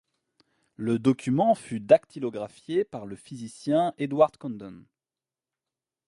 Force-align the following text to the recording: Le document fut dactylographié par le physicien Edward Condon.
Le 0.77 0.97
document 0.97 1.53
fut 1.53 1.79
dactylographié 1.79 2.83
par 2.85 3.05
le 3.05 3.15
physicien 3.15 3.93
Edward 3.99 4.35
Condon. 4.37 4.83